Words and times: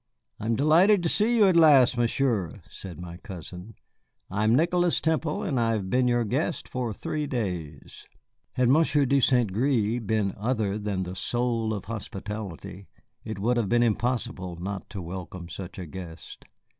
"I 0.39 0.47
am 0.47 0.55
delighted 0.55 1.03
to 1.03 1.09
see 1.09 1.37
you 1.37 1.47
at 1.47 1.55
last, 1.55 1.95
Monsieur," 1.95 2.63
said 2.71 2.99
my 2.99 3.17
cousin. 3.17 3.75
"I 4.31 4.43
am 4.43 4.55
Nicholas 4.55 4.99
Temple, 4.99 5.43
and 5.43 5.59
I 5.59 5.73
have 5.73 5.91
been 5.91 6.07
your 6.07 6.23
guest 6.23 6.67
for 6.67 6.91
three 6.91 7.27
days." 7.27 8.07
Had 8.53 8.67
Monsieur 8.69 9.05
de 9.05 9.19
St. 9.19 9.51
Gré 9.53 10.03
been 10.03 10.33
other 10.39 10.79
than 10.79 11.03
the 11.03 11.15
soul 11.15 11.71
of 11.71 11.85
hospitality, 11.85 12.87
it 13.23 13.37
would 13.37 13.57
have 13.57 13.69
been 13.69 13.83
impossible 13.83 14.55
not 14.55 14.89
to 14.89 15.03
welcome 15.03 15.47
such 15.49 15.77
a 15.77 15.85
guest. 15.85 16.45